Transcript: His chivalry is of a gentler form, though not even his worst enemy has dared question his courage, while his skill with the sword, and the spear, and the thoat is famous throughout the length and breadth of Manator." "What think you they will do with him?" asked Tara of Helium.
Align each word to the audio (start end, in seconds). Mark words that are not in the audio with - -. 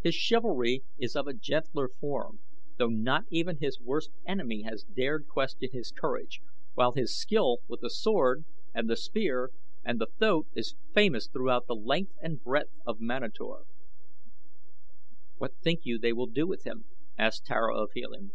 His 0.00 0.14
chivalry 0.14 0.84
is 1.00 1.16
of 1.16 1.26
a 1.26 1.34
gentler 1.34 1.88
form, 1.88 2.38
though 2.78 2.86
not 2.86 3.24
even 3.30 3.56
his 3.58 3.80
worst 3.80 4.12
enemy 4.24 4.62
has 4.62 4.84
dared 4.84 5.26
question 5.26 5.70
his 5.72 5.90
courage, 5.90 6.40
while 6.74 6.92
his 6.92 7.18
skill 7.18 7.58
with 7.66 7.80
the 7.80 7.90
sword, 7.90 8.44
and 8.72 8.88
the 8.88 8.94
spear, 8.94 9.50
and 9.84 10.00
the 10.00 10.06
thoat 10.20 10.46
is 10.54 10.76
famous 10.94 11.26
throughout 11.26 11.66
the 11.66 11.74
length 11.74 12.12
and 12.22 12.44
breadth 12.44 12.70
of 12.86 13.00
Manator." 13.00 13.64
"What 15.38 15.56
think 15.56 15.80
you 15.82 15.98
they 15.98 16.12
will 16.12 16.26
do 16.28 16.46
with 16.46 16.62
him?" 16.62 16.84
asked 17.18 17.46
Tara 17.46 17.76
of 17.76 17.90
Helium. 17.92 18.30